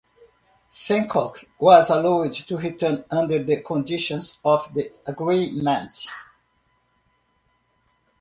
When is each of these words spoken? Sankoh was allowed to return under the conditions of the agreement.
Sankoh 0.71 1.35
was 1.59 1.91
allowed 1.91 2.33
to 2.33 2.57
return 2.57 3.05
under 3.11 3.43
the 3.43 3.61
conditions 3.61 4.39
of 4.43 4.73
the 4.73 4.91
agreement. 5.05 6.07